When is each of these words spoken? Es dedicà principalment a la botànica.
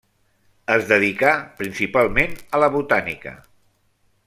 Es 0.75 0.87
dedicà 0.91 1.33
principalment 1.59 2.33
a 2.59 2.63
la 2.65 2.71
botànica. 2.79 3.37